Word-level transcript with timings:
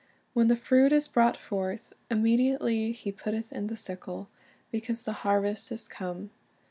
"When 0.33 0.47
the 0.47 0.55
fruit 0.55 0.91
is 0.93 1.07
brought 1.07 1.37
forth, 1.37 1.93
immediately 2.09 2.91
he 2.91 3.11
putteth 3.11 3.53
in 3.53 3.67
the 3.67 3.77
sickle, 3.77 4.29
because 4.71 5.03
the 5.03 5.13
harvest 5.21 5.71
is 5.71 5.87
come." 5.87 6.31